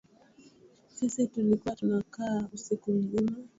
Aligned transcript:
Sisi 0.93 1.27
tulikuwa 1.27 1.75
tunakaa 1.75 2.47
usiku 2.53 2.91
mzima 2.91 3.35